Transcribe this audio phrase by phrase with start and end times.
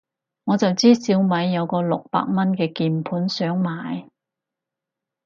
[0.45, 4.07] 我就知小米有個六百蚊嘅鍵盤想買